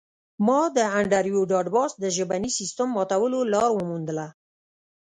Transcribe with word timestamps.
ما 0.45 0.59
د 0.75 0.77
انډریو 0.99 1.41
ډاټ 1.51 1.67
باس 1.75 1.91
د 1.99 2.05
ژبني 2.17 2.49
سیستم 2.59 2.87
ماتولو 2.95 3.39
لار 3.53 3.69
وموندله 3.73 4.27